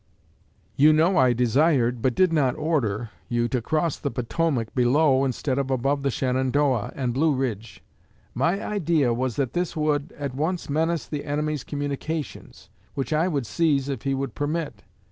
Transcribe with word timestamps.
You 0.77 0.93
know 0.93 1.15
I 1.15 1.31
desired, 1.31 2.01
but 2.01 2.15
did 2.15 2.33
not 2.33 2.55
order, 2.55 3.11
you 3.29 3.47
to 3.49 3.61
cross 3.61 3.97
the 3.97 4.09
Potomac 4.09 4.73
below 4.73 5.23
instead 5.23 5.59
of 5.59 5.69
above 5.69 6.01
the 6.01 6.09
Shenandoah 6.09 6.91
and 6.95 7.13
Blue 7.13 7.35
Ridge. 7.35 7.83
My 8.33 8.59
idea 8.65 9.13
was, 9.13 9.35
that 9.35 9.53
this 9.53 9.75
would 9.75 10.11
at 10.17 10.33
once 10.33 10.71
menace 10.71 11.05
the 11.05 11.23
enemy's 11.23 11.63
communications, 11.63 12.71
which 12.95 13.13
I 13.13 13.27
would 13.27 13.45
seize 13.45 13.89
if 13.89 14.01
he 14.01 14.15
would 14.15 14.33
permit. 14.33 14.81